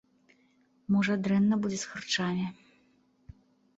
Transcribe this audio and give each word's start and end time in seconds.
Можа, 0.95 1.13
дрэнна 1.29 1.55
будзе 1.67 1.79
з 1.85 1.93
харчамі. 1.93 2.47